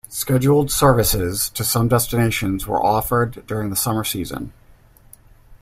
[0.09, 4.51] Scheduled services to some destinations were offered during the summer season.